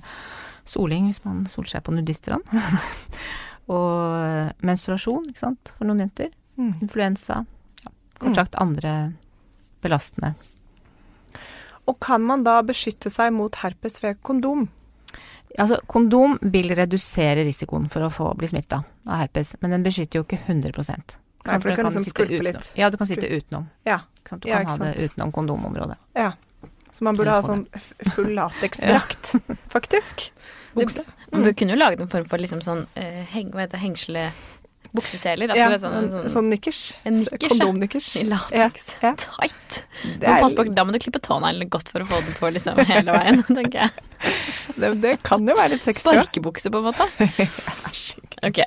Soling, 0.64 1.10
hvis 1.10 1.20
man 1.26 1.42
soler 1.52 1.68
seg 1.68 1.82
på 1.84 1.92
nudiststrand. 1.92 2.40
og 3.68 4.14
eh, 4.24 4.52
menstruasjon, 4.64 5.26
ikke 5.30 5.42
sant, 5.42 5.72
for 5.76 5.84
noen 5.88 6.00
jenter. 6.06 6.30
Mm. 6.56 6.74
Influensa. 6.84 7.42
Ja, 7.84 7.90
Mm. 8.14 8.28
kort 8.30 8.36
sagt 8.38 8.54
andre 8.62 9.12
belastende. 9.82 10.34
Og 11.90 11.98
kan 12.00 12.22
man 12.24 12.44
da 12.46 12.60
beskytte 12.64 13.10
seg 13.12 13.32
mot 13.36 13.54
herpes 13.60 14.00
ved 14.02 14.20
kondom? 14.24 14.68
Altså, 15.58 15.78
kondom 15.86 16.38
vil 16.50 16.72
redusere 16.74 17.44
risikoen 17.46 17.86
for 17.92 18.06
å 18.06 18.10
få 18.10 18.30
bli 18.38 18.48
smitta 18.50 18.80
av 19.06 19.20
herpes, 19.20 19.54
men 19.62 19.76
den 19.76 19.84
beskytter 19.86 20.18
jo 20.18 20.24
ikke 20.26 20.40
100 20.48 20.72
Nei, 21.44 21.58
for 21.60 21.68
det 21.68 21.76
kan 21.76 21.86
liksom 21.90 22.06
sitte 22.06 22.14
skvulpe 22.14 22.38
utenom. 22.40 22.46
litt. 22.48 22.70
Ja, 22.80 22.88
du 22.90 22.96
kan 22.96 23.06
sitte 23.06 23.28
utenom. 23.28 23.66
Ja. 23.84 23.98
Sånn? 24.24 24.40
Du 24.40 24.48
Ja, 24.48 24.62
kan 24.62 24.64
ikke 24.64 24.86
ha 24.86 24.92
det 24.94 25.10
utenom 25.10 25.32
kondomområdet. 25.36 25.98
Ja. 26.16 26.32
Så 26.94 27.04
man 27.04 27.18
burde 27.18 27.34
ha 27.34 27.42
sånn 27.44 27.66
full 28.14 28.32
lateksdrakt, 28.38 29.34
faktisk. 29.68 30.30
Du, 30.74 30.86
man 30.86 31.42
burde 31.44 31.54
kunne 31.58 31.74
jo 31.76 31.78
lage 31.78 32.00
en 32.00 32.08
form 32.10 32.24
for 32.30 32.40
liksom 32.40 32.62
sånn 32.64 32.86
uh, 32.96 33.22
heng, 33.34 33.50
hva 33.52 33.66
heter 33.66 33.76
det, 33.76 33.82
hengsle 33.84 34.24
bukseseler. 34.94 35.50
Altså, 35.50 35.60
Ja, 35.60 35.68
vet 35.72 35.82
sånn, 35.82 35.96
en, 35.98 36.10
sånn, 36.12 36.28
sånn 36.32 36.50
nikkers. 36.52 36.80
En 37.04 37.18
nikkers. 37.18 37.54
Kondomnikkers. 37.54 38.08
lateks. 38.30 38.86
Ja, 39.00 39.10
ja. 39.10 39.14
Tight. 39.20 39.80
Men 40.22 40.40
på, 40.42 40.64
er, 40.64 40.70
da 40.76 40.86
må 40.86 40.94
du 40.94 41.00
klippe 41.02 41.20
tåneglene 41.24 41.68
godt 41.72 41.90
for 41.92 42.04
å 42.04 42.08
få 42.08 42.20
den 42.24 42.36
på 42.38 42.52
liksom 42.54 42.78
hele 42.88 43.16
veien, 43.16 43.42
tenker 43.58 43.86
jeg. 43.86 44.34
det, 44.78 44.92
det 45.02 45.14
kan 45.26 45.44
jo 45.48 45.56
være 45.58 45.76
litt 45.76 45.86
sexy. 45.86 46.06
Sparkebukse, 46.06 46.72
på 46.74 46.82
en 46.82 46.90
måte. 46.92 47.08
Ok. 48.44 48.58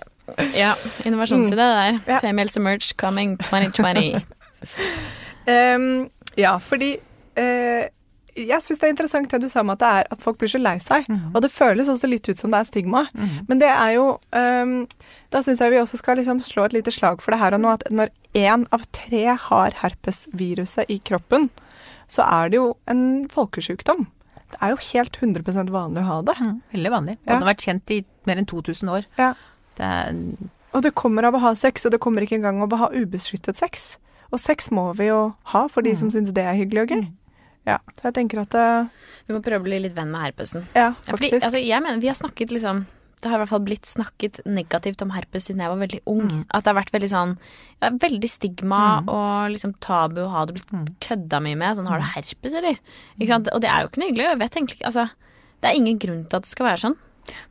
Ja, 0.57 0.71
innovasjonsside 1.05 1.61
der. 1.61 1.99
Ja. 2.09 2.17
Females 2.19 2.57
Emerge 2.57 2.95
coming 2.97 3.35
2020. 3.37 4.23
um, 5.45 6.09
ja, 6.43 6.55
fordi 6.57 6.95
eh, 7.37 7.85
jeg 8.37 8.61
syns 8.61 8.79
det 8.79 8.85
er 8.87 8.93
interessant 8.93 9.31
det 9.33 9.39
du 9.41 9.47
sa 9.49 9.63
om 9.63 9.71
at 9.73 9.79
det 9.81 9.87
er 9.99 10.07
at 10.13 10.21
folk 10.21 10.37
blir 10.37 10.51
så 10.51 10.59
lei 10.61 10.75
seg. 10.83 11.07
Mm. 11.09 11.31
Og 11.33 11.41
det 11.41 11.49
føles 11.51 11.89
også 11.89 12.09
litt 12.11 12.27
ut 12.29 12.37
som 12.37 12.51
det 12.53 12.59
er 12.61 12.67
stigma. 12.69 13.05
Mm. 13.17 13.31
Men 13.49 13.59
det 13.63 13.69
er 13.73 13.95
jo 13.95 14.05
um, 14.31 14.75
Da 15.33 15.41
syns 15.41 15.59
jeg 15.63 15.73
vi 15.73 15.79
også 15.81 15.97
skal 15.97 16.19
liksom 16.21 16.39
slå 16.45 16.67
et 16.67 16.75
lite 16.77 16.93
slag 16.93 17.21
for 17.23 17.33
det 17.33 17.39
her 17.41 17.57
og 17.57 17.63
nå, 17.63 17.73
at 17.73 17.87
når 17.91 18.13
én 18.37 18.67
av 18.75 18.83
tre 18.93 19.23
har 19.47 19.75
herpesviruset 19.81 20.85
i 20.93 20.99
kroppen, 20.99 21.49
så 22.07 22.23
er 22.23 22.49
det 22.53 22.59
jo 22.61 22.67
en 22.87 23.01
folkesjukdom. 23.33 24.05
Det 24.47 24.59
er 24.63 24.71
jo 24.71 24.77
helt 24.93 25.17
100% 25.19 25.71
vanlig 25.73 26.03
å 26.03 26.07
ha 26.07 26.17
det. 26.29 26.37
Mm, 26.39 26.61
Veldig 26.71 26.91
vanlig. 26.93 27.17
Og 27.17 27.25
Ja. 27.27 27.33
den 27.33 27.41
har 27.43 27.53
vært 27.53 27.65
kjent 27.67 27.91
i 27.91 28.05
mer 28.25 28.37
enn 28.37 28.45
2000 28.45 28.89
år. 28.89 29.05
Ja. 29.17 29.33
Det 29.75 29.85
er 29.85 30.13
Og 30.73 30.83
det 30.83 30.93
kommer 30.95 31.23
av 31.25 31.33
å 31.33 31.39
ha 31.39 31.53
sex, 31.55 31.85
og 31.85 31.91
det 31.91 31.99
kommer 31.99 32.21
ikke 32.21 32.35
engang 32.37 32.61
av 32.61 32.69
å 32.69 32.77
ha 32.77 32.89
ubeskyttet 32.89 33.55
sex. 33.57 33.97
Og 34.31 34.39
sex 34.39 34.69
må 34.69 34.93
vi 34.95 35.07
jo 35.07 35.33
ha 35.53 35.67
for 35.67 35.81
de 35.81 35.93
som 35.95 36.09
syns 36.11 36.31
det 36.35 36.43
er 36.43 36.53
hyggelig 36.55 36.81
og 36.83 36.89
gøy. 36.89 37.07
Mm. 37.67 37.73
Ja, 37.73 37.77
så 37.99 38.07
jeg 38.07 38.15
tenker 38.15 38.39
at 38.45 38.55
det, 38.55 38.89
Vi 39.27 39.35
må 39.35 39.41
prøve 39.43 39.59
å 39.59 39.63
bli 39.67 39.79
litt 39.83 39.95
venn 39.97 40.09
med 40.13 40.21
herpesen. 40.23 40.63
Ja, 40.73 40.93
Ja, 40.95 41.11
fordi, 41.11 41.29
faktisk. 41.33 41.43
altså, 41.49 41.59
jeg 41.67 41.83
mener, 41.83 41.99
vi 41.99 42.07
har 42.07 42.15
snakket 42.15 42.53
liksom 42.55 42.85
Det 43.19 43.31
har 43.31 43.39
i 43.39 43.41
hvert 43.41 43.49
fall 43.49 43.63
blitt 43.65 43.87
snakket 43.89 44.39
negativt 44.45 45.01
om 45.01 45.09
herpes 45.09 45.47
siden 45.49 45.59
jeg 45.63 45.71
var 45.73 45.79
veldig 45.81 45.99
ung. 46.05 46.27
Mm. 46.29 46.43
At 46.53 46.63
det 46.63 46.69
har 46.71 46.77
vært 46.83 46.91
veldig 46.93 47.09
sånn 47.09 47.31
ja, 47.81 47.89
Veldig 47.89 48.29
stigma 48.29 49.01
Mm. 49.01 49.09
og 49.09 49.51
liksom 49.51 49.73
tabu 49.81 50.21
å 50.21 50.29
ha 50.29 50.45
det 50.45 50.53
blitt 50.55 50.71
Mm. 50.71 50.85
kødda 51.01 51.41
mye 51.41 51.57
med. 51.57 51.75
Sånn 51.77 51.87
har 51.87 51.97
du 51.99 52.05
herpes, 52.05 52.53
eller? 52.53 52.77
Ikke 53.19 53.27
sant? 53.27 53.49
Og 53.53 53.59
det 53.61 53.69
er 53.69 53.81
jo 53.81 53.87
ikke 53.89 53.97
noe 53.99 54.09
hyggelig. 54.11 54.29
Jeg 54.29 54.39
vet 54.39 54.51
egentlig 54.55 54.77
ikke 54.79 54.85
Altså, 54.87 55.09
det 55.61 55.69
er 55.71 55.75
ingen 55.75 55.97
grunn 55.99 56.23
til 56.29 56.37
at 56.37 56.43
det 56.43 56.49
skal 56.53 56.65
være 56.67 56.83
sånn. 56.85 56.97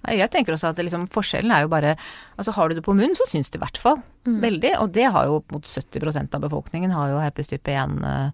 Nei, 0.07 0.17
jeg 0.17 0.31
tenker 0.31 0.55
også 0.55 0.69
at 0.71 0.77
liksom, 0.77 1.09
forskjellen 1.11 1.51
er 1.53 1.61
jo 1.63 1.69
bare 1.69 1.97
Altså 2.39 2.55
har 2.55 2.69
du 2.69 2.75
det 2.77 2.85
på 2.85 2.95
munnen, 2.95 3.13
så 3.19 3.27
syns 3.29 3.51
det 3.51 3.61
i 3.61 3.65
hvert 3.67 3.77
fall. 3.77 4.03
Mm. 4.25 4.41
Veldig. 4.41 4.73
Og 4.81 4.93
det 4.93 5.11
har 5.13 5.25
jo 5.27 5.43
mot 5.53 5.63
70% 5.65 6.33
av 6.35 6.41
befolkningen 6.41 6.91
har 6.93 7.09
jo 7.11 7.19
herpes 7.19 7.49
type 7.49 7.69
1 7.69 8.05
eh, 8.05 8.31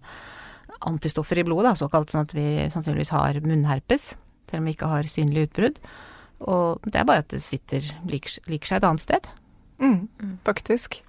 antistoffer 0.89 1.39
i 1.41 1.45
blodet, 1.47 1.69
da, 1.71 1.75
såkalt, 1.79 2.11
sånn 2.13 2.25
at 2.27 2.33
vi 2.35 2.45
sannsynligvis 2.73 3.13
har 3.15 3.39
munnherpes, 3.45 4.13
selv 4.49 4.61
om 4.61 4.67
vi 4.69 4.73
ikke 4.75 4.89
har 4.91 5.07
synlig 5.09 5.47
utbrudd. 5.49 5.79
Og 6.43 6.83
det 6.89 6.99
er 6.99 7.07
bare 7.07 7.23
at 7.23 7.31
det 7.31 7.39
sitter 7.43 7.85
liker, 8.09 8.35
liker 8.51 8.67
seg 8.73 8.81
et 8.81 8.87
annet 8.89 9.03
sted. 9.05 9.29
Mm, 9.79 10.07
faktisk. 10.45 10.99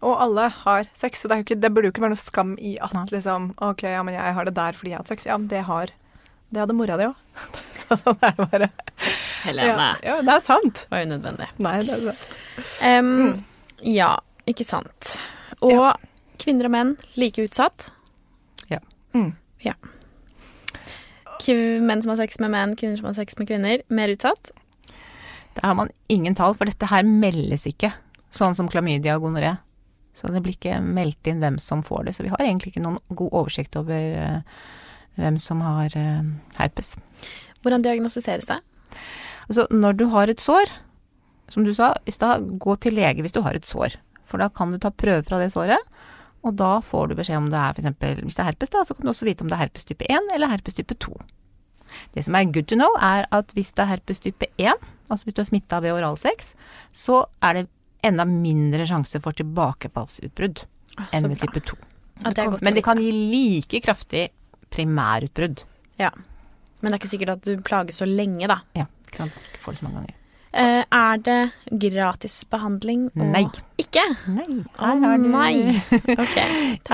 Og 0.00 0.14
alle 0.22 0.46
har 0.62 0.86
sex, 0.96 1.20
så 1.20 1.28
det, 1.28 1.34
er 1.34 1.40
jo 1.42 1.46
ikke, 1.48 1.60
det 1.60 1.70
burde 1.74 1.90
jo 1.90 1.92
ikke 1.94 2.04
være 2.06 2.14
noe 2.14 2.22
skam 2.22 2.54
i 2.56 2.76
at 2.80 2.94
ja. 2.96 3.02
liksom 3.12 3.50
OK, 3.66 3.82
ja, 3.84 4.00
men 4.06 4.14
jeg 4.16 4.36
har 4.38 4.48
det 4.48 4.54
der 4.56 4.72
fordi 4.78 4.92
jeg 4.94 4.96
har 4.96 5.04
hatt 5.04 5.12
sex. 5.12 5.26
Ja, 5.28 5.36
men 5.36 5.50
det 5.52 5.64
har 5.68 5.92
Det 6.50 6.58
hadde 6.64 6.74
mora 6.74 6.96
di 6.98 7.04
òg. 7.06 7.18
så 7.78 7.98
sånn 8.00 8.24
er 8.26 8.32
det 8.38 8.46
bare. 8.50 8.68
Helene. 9.44 9.90
Ja, 10.02 10.14
ja, 10.16 10.16
det 10.26 10.32
er 10.34 10.40
sant. 10.42 10.80
Var 10.90 11.04
unødvendig. 11.06 11.46
Nei, 11.62 11.76
det 11.86 11.94
er 11.98 12.06
sant. 12.08 12.38
Em, 12.82 13.10
Ja, 13.86 14.16
ikke 14.50 14.64
sant. 14.66 15.14
Og 15.62 15.70
Ja. 15.76 15.92
kvinner 16.42 16.66
og 16.66 16.72
menn 16.74 16.96
like 17.16 17.44
utsatt. 17.44 17.90
Mm. 19.16 19.32
Ja. 19.64 19.74
Menn 21.50 22.02
som 22.04 22.12
har 22.12 22.20
sex 22.20 22.38
med 22.42 22.52
menn, 22.52 22.76
kvinner 22.78 23.00
som 23.00 23.08
har 23.08 23.16
sex 23.16 23.38
med 23.40 23.48
kvinner, 23.48 23.80
mer 23.88 24.12
utsatt. 24.12 24.52
Det 25.56 25.64
har 25.64 25.74
man 25.74 25.90
ingen 26.12 26.36
tall, 26.38 26.54
for 26.54 26.68
dette 26.68 26.86
her 26.90 27.06
meldes 27.06 27.66
ikke. 27.66 27.90
Sånn 28.30 28.54
som 28.54 28.68
klamydia 28.70 29.16
og 29.16 29.24
gonoré. 29.26 29.56
Så 30.14 30.28
det 30.30 30.42
blir 30.44 30.54
ikke 30.54 30.78
meldt 30.84 31.30
inn 31.30 31.40
hvem 31.42 31.56
som 31.62 31.82
får 31.82 32.06
det. 32.06 32.14
Så 32.16 32.26
vi 32.26 32.30
har 32.32 32.42
egentlig 32.44 32.74
ikke 32.74 32.84
noen 32.84 33.00
god 33.08 33.32
oversikt 33.32 33.78
over 33.80 33.96
eh, 33.96 34.60
hvem 35.18 35.40
som 35.42 35.62
har 35.64 35.96
eh, 35.96 36.28
herpes. 36.58 36.94
Hvordan 37.64 37.84
diagnostiseres 37.86 38.50
det? 38.50 38.60
Altså, 39.48 39.66
når 39.74 39.98
du 39.98 40.06
har 40.12 40.30
et 40.30 40.42
sår, 40.42 40.70
som 41.50 41.66
du 41.66 41.72
sa 41.74 41.94
i 42.06 42.14
stad, 42.14 42.46
gå 42.62 42.76
til 42.78 42.94
lege 42.98 43.24
hvis 43.24 43.34
du 43.34 43.40
har 43.42 43.56
et 43.56 43.66
sår. 43.66 43.96
For 44.28 44.38
da 44.38 44.50
kan 44.54 44.70
du 44.70 44.78
ta 44.78 44.92
prøve 44.94 45.24
fra 45.26 45.40
det 45.40 45.50
såret, 45.54 45.80
og 46.44 46.56
da 46.56 46.80
får 46.80 47.08
du 47.08 47.14
beskjed 47.18 47.36
om 47.36 47.50
det 47.52 47.58
er 47.60 47.74
eksempel, 47.82 48.22
hvis 48.24 48.34
det 48.38 48.42
er 48.44 48.50
herpes, 48.52 48.70
da, 48.72 48.84
så 48.84 48.94
kan 48.96 49.04
du 49.04 49.10
også 49.12 49.26
vite 49.28 49.42
om 49.44 49.48
det 49.48 49.56
er 49.58 49.64
herpes 49.66 49.84
type 49.84 50.06
1 50.08 50.30
eller 50.34 50.48
herpes 50.48 50.74
type 50.78 50.94
2. 50.98 51.16
Det 52.14 52.22
som 52.24 52.34
er 52.38 52.44
good 52.54 52.66
to 52.70 52.76
know, 52.78 52.90
er 53.02 53.26
at 53.34 53.52
hvis 53.56 53.72
det 53.74 53.82
er 53.82 53.90
herpes 53.96 54.20
type 54.20 54.46
1, 54.58 54.72
altså 55.10 55.24
hvis 55.26 55.34
du 55.34 55.42
er 55.42 55.48
smitta 55.50 55.80
ved 55.84 55.92
oralsex, 55.92 56.54
så 56.92 57.24
er 57.42 57.52
det 57.60 57.66
enda 58.06 58.24
mindre 58.24 58.86
sjanse 58.88 59.20
for 59.20 59.32
tilbakefallsutbrudd 59.36 60.64
Ah, 60.98 61.06
enn 61.14 61.28
ved 61.30 61.38
type 61.38 61.60
2. 61.60 61.76
Ja, 62.24 62.30
det 62.34 62.62
Men 62.62 62.74
det 62.74 62.82
kan 62.84 62.98
gi 63.00 63.10
like 63.12 63.80
kraftig 63.84 64.28
primærutbrudd. 64.74 65.62
Ja. 65.98 66.10
Men 66.80 66.90
det 66.92 66.96
er 66.96 67.00
ikke 67.00 67.10
sikkert 67.12 67.30
at 67.36 67.44
du 67.46 67.60
plages 67.64 68.00
så 68.00 68.06
lenge, 68.08 68.48
da. 68.50 68.58
Ja, 68.76 68.86
ikke 69.06 69.20
sant. 69.22 69.36
Ikke 69.52 69.62
får 69.64 69.72
det 69.76 69.80
så 69.82 69.86
mange 69.88 70.00
ganger. 70.00 70.16
Eh, 70.52 70.84
er 70.90 71.16
det 71.22 71.52
gratis 71.78 72.44
behandling? 72.50 73.06
og- 73.14 73.26
Nei. 73.30 73.44
Ikke? 73.90 74.04
Nei. 74.30 74.44
Å 74.78 74.90
nei. 75.18 75.72
Ok. 76.14 76.36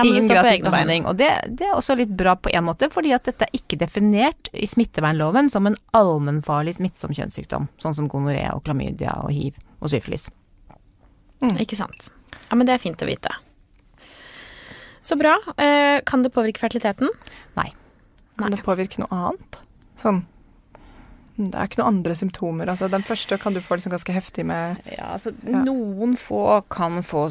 Ingen 0.01 0.25
gratis 0.31 0.63
behandling. 0.65 1.05
Og 1.05 1.19
det, 1.19 1.29
det 1.53 1.67
er 1.69 1.75
også 1.77 1.93
litt 1.99 2.09
bra 2.17 2.33
på 2.41 2.49
en 2.49 2.65
måte, 2.65 2.89
fordi 2.89 3.11
at 3.13 3.27
dette 3.29 3.45
er 3.45 3.53
ikke 3.53 3.77
definert 3.77 4.49
i 4.57 4.65
smittevernloven 4.65 5.51
som 5.53 5.69
en 5.69 5.77
allmennfarlig 5.97 6.73
smittsom 6.79 7.13
kjønnssykdom, 7.13 7.67
sånn 7.83 7.97
som 7.99 8.09
gonoré 8.09 8.47
og 8.49 8.63
klamydia 8.65 9.13
og 9.21 9.29
hiv 9.35 9.59
og 9.77 9.93
syfilis. 9.93 10.25
Ikke 11.61 11.77
sant. 11.77 12.09
Ja, 12.47 12.57
men 12.57 12.65
det 12.65 12.73
er 12.73 12.81
fint 12.81 13.03
å 13.05 13.09
vite. 13.09 13.29
Så 15.05 15.19
bra. 15.21 15.35
Eh, 15.61 15.99
kan 16.09 16.25
det 16.25 16.33
påvirke 16.33 16.63
fertiliteten? 16.63 17.13
Nei. 17.59 17.69
Kan 18.41 18.49
Nei. 18.49 18.57
det 18.57 18.65
påvirke 18.65 19.03
noe 19.03 19.21
annet? 19.21 19.61
Sånn 20.01 20.25
Det 21.37 21.53
er 21.53 21.69
ikke 21.69 21.79
noen 21.83 21.99
andre 21.99 22.15
symptomer. 22.17 22.69
Altså, 22.73 22.89
den 22.89 23.05
første 23.05 23.37
kan 23.37 23.53
du 23.53 23.61
få 23.61 23.77
liksom 23.77 23.93
ganske 23.93 24.13
heftig 24.15 24.45
med 24.49 24.79
Ja, 24.89 25.13
altså 25.13 25.33
Ja. 25.45 25.61
noen 25.63 26.15
få 26.17 26.63
kan 26.73 27.03
få 27.05 27.27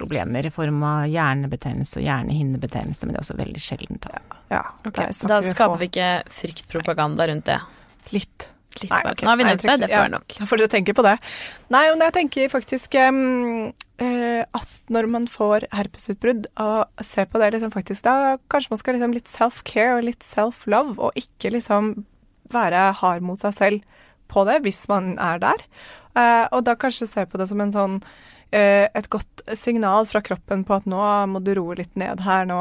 problemer 0.00 0.46
i 0.46 0.50
form 0.50 0.82
av 0.86 1.02
hjernebetennelse 1.12 2.00
og 2.00 2.06
hjernehinnebetennelse, 2.06 3.04
men 3.04 3.12
det 3.12 3.20
er 3.20 3.26
også 3.26 3.36
veldig 3.36 3.60
sjeldent. 3.60 4.06
Da. 4.08 4.38
Ja, 4.48 4.62
okay, 4.86 5.10
da, 5.10 5.12
så 5.12 5.28
da 5.28 5.40
skaper 5.44 5.82
vi 5.82 5.90
ikke 5.90 6.08
fryktpropaganda 6.40 7.28
rundt 7.28 7.44
det. 7.50 7.60
litt. 8.14 8.48
Litt 8.80 8.92
Nei, 8.94 9.00
okay. 9.02 9.26
Nå 9.26 9.32
har 9.32 9.36
vi 9.36 9.44
nevnt 9.44 9.64
det, 9.66 9.76
det 9.82 9.88
får 9.90 10.04
være 10.06 10.14
nok. 10.14 10.34
Da 10.38 10.46
får 10.46 10.60
dere 10.62 10.70
tenke 10.72 10.94
på 10.94 11.02
det. 11.04 11.16
Nei, 11.74 11.82
men 11.90 12.04
jeg 12.06 12.14
tenker 12.16 12.52
faktisk 12.52 12.94
um, 13.02 13.72
eh, 14.00 14.44
at 14.46 14.68
når 14.94 15.08
man 15.10 15.26
får 15.28 15.66
herpesutbrudd, 15.74 16.46
og 16.62 17.04
ser 17.04 17.26
på 17.26 17.42
det 17.42 17.50
liksom 17.56 17.74
faktisk 17.74 18.06
Da 18.06 18.14
kanskje 18.48 18.70
man 18.72 18.80
skal 18.80 18.96
liksom 18.96 19.16
litt 19.18 19.28
self-care 19.28 19.98
og 19.98 20.06
litt 20.06 20.22
self-love, 20.24 20.96
og 21.02 21.18
ikke 21.18 21.52
liksom 21.58 21.92
være 22.54 22.90
hard 23.00 23.24
mot 23.26 23.40
seg 23.42 23.56
selv 23.56 24.04
på 24.30 24.44
det, 24.48 24.60
hvis 24.64 24.84
man 24.90 25.16
er 25.18 25.40
der. 25.42 25.64
Eh, 26.18 26.46
og 26.50 26.64
da 26.66 26.76
kanskje 26.78 27.08
se 27.08 27.26
på 27.26 27.38
det 27.40 27.48
som 27.50 27.60
en 27.62 27.72
sånn 27.74 27.96
eh, 28.50 28.86
et 28.86 29.08
godt 29.10 29.42
signal 29.58 30.06
fra 30.10 30.22
kroppen 30.26 30.64
på 30.66 30.76
at 30.78 30.88
nå 30.90 31.02
må 31.30 31.42
du 31.44 31.52
roe 31.58 31.78
litt 31.78 31.94
ned 31.98 32.22
her, 32.26 32.46
nå 32.50 32.60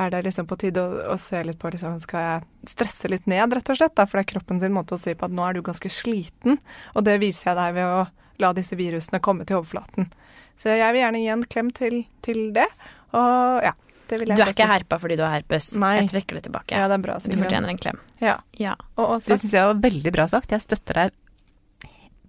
er 0.00 0.12
det 0.12 0.22
liksom 0.26 0.48
på 0.48 0.58
tide 0.60 0.82
å, 0.82 1.12
å 1.14 1.16
se 1.20 1.42
litt 1.44 1.58
på 1.60 1.72
liksom, 1.72 1.98
Skal 2.02 2.26
jeg 2.26 2.72
stresse 2.72 3.10
litt 3.10 3.26
ned, 3.30 3.52
rett 3.56 3.72
og 3.72 3.80
slett? 3.80 3.96
Da? 3.96 4.06
For 4.06 4.20
det 4.20 4.28
er 4.28 4.32
kroppen 4.36 4.60
sin 4.62 4.76
måte 4.76 4.96
å 4.96 5.00
si 5.00 5.16
på 5.16 5.28
at 5.28 5.34
nå 5.34 5.44
er 5.46 5.56
du 5.56 5.64
ganske 5.66 5.92
sliten, 5.92 6.60
og 6.94 7.06
det 7.08 7.20
viser 7.24 7.50
jeg 7.50 7.60
deg 7.60 7.76
ved 7.80 7.96
å 7.98 8.00
la 8.40 8.54
disse 8.56 8.76
virusene 8.78 9.20
komme 9.24 9.44
til 9.44 9.60
overflaten. 9.60 10.08
Så 10.56 10.72
jeg 10.72 10.92
vil 10.92 11.02
gjerne 11.02 11.20
gi 11.20 11.30
en 11.32 11.44
klem 11.48 11.68
til, 11.76 12.02
til 12.24 12.50
det. 12.56 12.68
Og 13.16 13.64
ja, 13.64 13.74
det 14.10 14.18
vil 14.20 14.32
jeg 14.32 14.38
Du 14.40 14.42
er 14.44 14.52
ikke 14.52 14.66
herpa 14.70 14.98
fordi 15.02 15.16
du 15.16 15.24
har 15.24 15.32
herpes. 15.38 15.70
Nei. 15.80 15.94
Jeg 16.00 16.10
trekker 16.12 16.38
det 16.40 16.44
tilbake. 16.48 16.76
Ja, 16.76 16.88
det 16.90 16.98
er 16.98 17.04
bra, 17.06 17.16
du 17.22 17.36
fortjener 17.38 17.72
en 17.72 17.80
klem. 17.80 17.98
Ja. 18.20 18.36
Ja. 18.58 18.74
Og, 18.98 19.04
og 19.16 19.24
Det 19.24 19.38
syns 19.40 19.54
jeg 19.56 19.70
var 19.70 19.80
veldig 19.86 20.12
bra 20.18 20.26
sagt. 20.32 20.52
Jeg 20.54 20.64
støtter 20.66 21.00
deg 21.04 21.16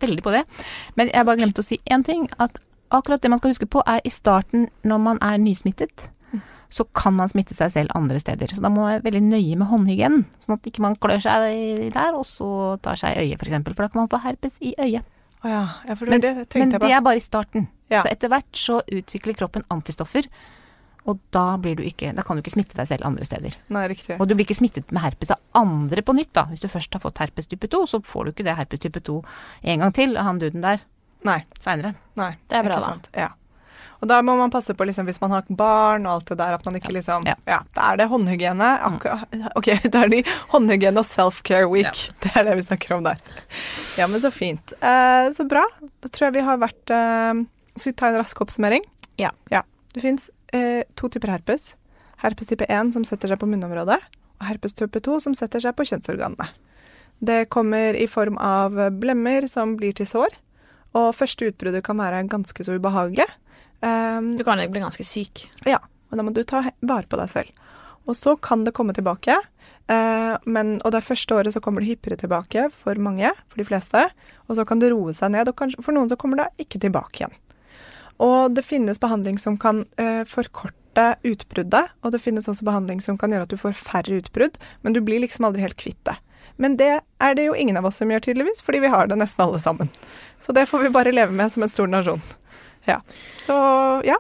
veldig 0.02 0.24
på 0.26 0.34
det. 0.34 0.46
Men 0.98 1.12
jeg 1.14 1.28
bare 1.28 1.38
glemte 1.42 1.62
å 1.64 1.68
si 1.68 1.78
én 1.92 2.06
ting. 2.06 2.28
At 2.42 2.58
akkurat 2.92 3.22
det 3.24 3.30
man 3.32 3.40
skal 3.42 3.54
huske 3.54 3.68
på, 3.70 3.84
er 3.88 4.02
i 4.06 4.12
starten, 4.14 4.68
når 4.88 5.00
man 5.04 5.22
er 5.22 5.38
nysmittet, 5.42 6.10
så 6.72 6.86
kan 6.96 7.14
man 7.18 7.28
smitte 7.28 7.52
seg 7.58 7.72
selv 7.74 7.92
andre 8.00 8.20
steder. 8.24 8.48
Så 8.56 8.62
da 8.64 8.70
må 8.72 8.86
man 8.86 8.94
være 8.96 9.04
veldig 9.10 9.22
nøye 9.28 9.58
med 9.60 9.68
håndhygienen. 9.68 10.22
Sånn 10.40 10.56
at 10.56 10.70
ikke 10.70 10.84
man 10.86 10.96
klør 11.04 11.20
seg 11.20 11.92
der, 11.92 12.16
og 12.16 12.24
så 12.28 12.78
tar 12.84 12.96
seg 13.00 13.18
i 13.18 13.26
øyet, 13.26 13.36
f.eks. 13.36 13.42
For, 13.44 13.52
eksempel, 13.52 13.76
for 13.76 13.84
da 13.84 13.92
kan 13.92 14.02
man 14.06 14.12
få 14.14 14.22
herpes 14.24 14.56
i 14.64 14.72
øyet. 14.80 15.18
Oh 15.42 15.50
ja, 15.50 15.66
Men- 15.90 16.22
det 16.22 16.56
Men 16.56 16.70
det 16.70 16.84
er 16.92 17.02
bare 17.02 17.18
i 17.18 17.20
starten. 17.20 17.68
Ja. 17.90 18.04
Så 18.04 18.12
etter 18.12 18.30
hvert 18.30 18.52
så 18.56 18.80
utvikler 18.88 19.36
kroppen 19.36 19.64
antistoffer. 19.74 20.24
Og 21.10 21.18
da, 21.34 21.58
blir 21.58 21.80
du 21.80 21.84
ikke, 21.86 22.12
da 22.14 22.22
kan 22.26 22.38
du 22.38 22.44
ikke 22.44 22.54
smitte 22.54 22.78
deg 22.78 22.86
selv 22.92 23.08
andre 23.08 23.26
steder. 23.26 23.56
Nei, 23.74 23.88
riktig. 23.90 24.20
Og 24.22 24.28
du 24.30 24.36
blir 24.36 24.46
ikke 24.46 24.60
smittet 24.60 24.92
med 24.94 25.02
herpes 25.02 25.34
av 25.34 25.42
andre 25.58 26.04
på 26.06 26.14
nytt, 26.14 26.30
da. 26.38 26.46
Hvis 26.52 26.62
du 26.62 26.70
først 26.70 26.94
har 26.94 27.02
fått 27.02 27.22
herpes 27.24 27.50
type 27.50 27.70
2, 27.74 27.84
så 27.90 28.02
får 28.06 28.28
du 28.28 28.34
ikke 28.36 28.46
det 28.46 28.58
herpes 28.60 28.84
type 28.84 29.02
2 29.10 29.18
en 29.74 29.86
gang 29.86 29.96
til 29.98 30.14
av 30.14 30.30
han 30.30 30.42
duden 30.42 30.62
der 30.62 30.84
Nei. 31.26 31.40
seinere. 31.62 31.96
Nei, 32.18 32.36
Det 32.50 32.60
er 32.60 32.68
bra, 32.68 32.78
ikke 32.78 32.86
da. 32.86 32.92
Sant? 32.94 33.10
Ja. 33.18 33.30
Og 34.02 34.10
da 34.10 34.18
må 34.26 34.34
man 34.38 34.50
passe 34.54 34.74
på 34.74 34.86
liksom, 34.90 35.06
hvis 35.06 35.20
man 35.22 35.34
har 35.36 35.46
barn 35.50 36.08
og 36.10 36.16
alt 36.16 36.32
det 36.32 36.38
der, 36.40 36.56
at 36.58 36.66
man 36.66 36.78
ikke 36.80 36.94
liksom 36.94 37.26
Ja. 37.30 37.36
Ja, 37.46 37.60
da 37.78 37.92
er 37.92 38.00
det 38.02 38.08
håndhygiene. 38.10 38.70
Ok, 39.58 39.70
da 39.94 40.04
er 40.06 40.14
det 40.14 40.24
håndhygiene 40.54 41.02
og 41.02 41.06
self-care 41.06 41.70
week. 41.70 42.08
Det 42.24 42.34
er 42.34 42.48
det 42.50 42.58
vi 42.58 42.66
snakker 42.66 42.98
om 42.98 43.06
der. 43.06 43.22
Ja, 43.98 44.08
men 44.10 44.22
så 44.24 44.32
fint. 44.34 44.74
Eh, 44.82 45.30
så 45.38 45.46
bra. 45.50 45.66
Da 46.02 46.10
tror 46.10 46.30
jeg 46.30 46.40
vi 46.40 46.48
har 46.50 46.58
vært 46.62 46.94
eh, 46.94 47.44
Skal 47.76 47.94
vi 47.94 47.98
ta 48.02 48.10
en 48.10 48.18
rask 48.22 48.42
oppsummering? 48.42 48.86
Ja. 49.22 49.30
ja. 49.54 49.62
Det 49.94 50.04
fins 50.04 50.30
eh, 50.56 50.84
to 50.96 51.10
typer 51.12 51.34
herpes. 51.34 51.74
Herpes 52.22 52.52
type 52.52 52.66
1 52.70 52.94
som 52.96 53.06
setter 53.08 53.32
seg 53.32 53.40
på 53.42 53.50
munnområdet, 53.50 53.98
og 54.40 54.48
herpes 54.48 54.78
type 54.78 55.02
2 55.04 55.20
som 55.26 55.36
setter 55.38 55.64
seg 55.64 55.76
på 55.78 55.88
kjønnsorganene. 55.90 56.48
Det 57.22 57.46
kommer 57.54 57.98
i 57.98 58.08
form 58.10 58.38
av 58.42 58.78
blemmer 58.98 59.46
som 59.50 59.76
blir 59.78 59.94
til 59.98 60.08
sår, 60.10 60.34
og 60.98 61.14
første 61.16 61.52
utbruddet 61.52 61.86
kan 61.86 62.00
være 62.02 62.24
ganske 62.30 62.66
så 62.66 62.76
ubehagelig. 62.78 63.28
Um, 63.82 64.36
Du 64.38 64.44
kan 64.46 64.62
bli 64.72 64.82
ganske 64.82 65.06
syk. 65.06 65.48
ja, 65.66 65.80
og 66.10 66.18
da 66.18 66.26
må 66.26 66.34
du 66.34 66.44
ta 66.44 66.64
vare 66.82 67.08
på 67.10 67.18
deg 67.18 67.30
selv. 67.30 67.52
Og 68.10 68.18
så 68.18 68.36
kan 68.42 68.66
det 68.66 68.74
komme 68.74 68.94
tilbake, 68.98 69.36
eh, 69.88 70.36
men, 70.46 70.74
og 70.82 70.92
det 70.92 71.04
første 71.06 71.38
året 71.38 71.54
så 71.54 71.62
kommer 71.62 71.82
det 71.82 71.92
hyppigere 71.94 72.18
tilbake 72.18 72.68
for 72.74 72.98
mange, 72.98 73.30
for 73.48 73.62
de 73.62 73.68
fleste, 73.68 74.08
og 74.48 74.58
så 74.58 74.66
kan 74.66 74.82
det 74.82 74.90
roe 74.94 75.14
seg 75.14 75.34
ned, 75.36 75.50
og 75.50 75.58
kanskje 75.58 75.86
for 75.86 75.94
noen 75.94 76.10
så 76.10 76.18
kommer 76.18 76.42
det 76.42 76.66
ikke 76.66 76.82
tilbake 76.82 77.22
igjen. 77.22 77.38
Og 78.22 78.54
det 78.56 78.64
finnes 78.68 79.00
behandling 79.02 79.40
som 79.42 79.58
kan 79.58 79.84
eh, 79.98 80.22
forkorte 80.30 81.08
utbruddet, 81.26 81.94
og 82.04 82.12
det 82.14 82.20
finnes 82.22 82.48
også 82.52 82.66
behandling 82.68 83.00
som 83.02 83.18
kan 83.18 83.32
gjøre 83.34 83.48
at 83.48 83.54
du 83.54 83.58
får 83.58 83.78
færre 83.80 84.20
utbrudd, 84.22 84.60
men 84.84 84.94
du 84.94 85.00
blir 85.02 85.24
liksom 85.24 85.48
aldri 85.48 85.64
helt 85.66 85.80
kvitt 85.80 86.02
det. 86.10 86.18
Men 86.62 86.76
det 86.78 86.92
er 87.24 87.34
det 87.38 87.48
jo 87.48 87.56
ingen 87.58 87.80
av 87.80 87.88
oss 87.90 87.98
som 88.02 88.12
gjør, 88.12 88.22
tydeligvis, 88.28 88.62
fordi 88.62 88.82
vi 88.84 88.92
har 88.92 89.08
det 89.10 89.18
nesten 89.18 89.42
alle 89.46 89.60
sammen. 89.64 89.90
Så 90.44 90.54
det 90.54 90.68
får 90.70 90.84
vi 90.84 90.92
bare 90.94 91.14
leve 91.16 91.34
med 91.34 91.50
som 91.54 91.64
en 91.66 91.72
stor 91.72 91.88
nasjon. 91.90 92.22
Ja. 92.86 93.00
Så 93.42 93.56
ja, 94.06 94.18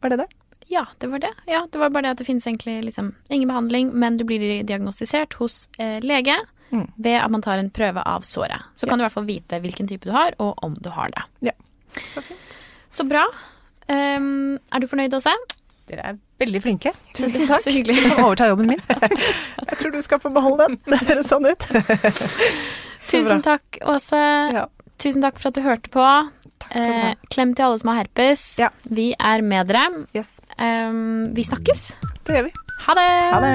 var 0.00 0.14
det 0.14 0.22
det? 0.22 0.28
Ja, 0.70 0.86
det 1.02 1.10
var 1.12 1.20
det. 1.20 1.32
Ja, 1.50 1.66
det 1.72 1.78
var 1.82 1.90
bare 1.92 2.06
det 2.06 2.14
at 2.14 2.22
det 2.22 2.28
finnes 2.30 2.46
egentlig 2.48 2.78
liksom 2.86 3.10
ingen 3.28 3.50
behandling, 3.50 3.90
men 3.92 4.16
du 4.16 4.24
blir 4.24 4.62
diagnostisert 4.64 5.36
hos 5.42 5.66
eh, 5.78 6.00
lege 6.00 6.38
Mm. 6.74 6.88
ved 6.96 7.20
at 7.20 7.30
man 7.30 7.42
tar 7.44 7.58
en 7.60 7.68
prøve 7.70 8.02
av 8.02 8.24
såret. 8.26 8.62
Så 8.74 8.88
kan 8.88 8.98
du 8.98 9.02
i 9.02 9.04
hvert 9.04 9.12
fall 9.14 9.26
vite 9.28 9.60
hvilken 9.62 9.86
type 9.86 10.08
du 10.08 10.10
har, 10.10 10.32
og 10.42 10.56
om 10.64 10.72
du 10.74 10.88
har 10.90 11.12
det. 11.12 11.22
Ja, 11.50 11.52
Så 12.14 12.22
fint. 12.24 12.40
Så 12.94 13.06
bra. 13.10 13.24
Um, 13.90 14.54
er 14.72 14.80
du 14.82 14.86
fornøyd, 14.90 15.14
Åse? 15.18 15.32
Dere 15.90 16.04
er 16.12 16.18
veldig 16.40 16.60
flinke. 16.64 16.92
Tusen 17.16 17.44
takk. 17.50 17.60
Så 17.64 17.72
hyggelig. 17.74 17.98
Du 18.00 18.06
kan 18.14 18.24
overta 18.28 18.46
jobben 18.48 18.70
min. 18.70 18.80
Jeg 18.88 19.76
tror 19.80 19.92
du 19.92 20.00
skal 20.06 20.22
få 20.22 20.30
beholde 20.32 20.68
den. 20.70 20.78
Det 20.88 21.00
høres 21.10 21.28
sånn 21.28 21.44
ut. 21.50 21.66
Tusen 23.10 23.42
takk, 23.44 23.80
Åse. 23.92 24.20
Ja. 24.56 24.64
Tusen 25.02 25.24
takk 25.26 25.40
for 25.42 25.50
at 25.50 25.58
du 25.58 25.64
hørte 25.66 25.90
på. 25.92 26.06
Takk 26.62 26.70
skal 26.72 26.88
du 26.88 26.96
ha. 27.02 27.10
Eh, 27.12 27.28
klem 27.34 27.52
til 27.58 27.66
alle 27.66 27.80
som 27.82 27.90
har 27.92 27.98
herpes. 28.04 28.44
Ja. 28.62 28.70
Vi 28.88 29.10
er 29.18 29.44
med 29.44 29.70
dere. 29.72 30.06
Yes, 30.16 30.38
Um, 30.54 31.32
vi 31.34 31.42
snakkes. 31.42 31.80
det 32.28 32.36
gjør 32.36 32.44
vi. 32.46 32.50
Ha 32.86 32.94
det! 32.94 33.06
Ha 33.34 33.38
det. 33.42 33.54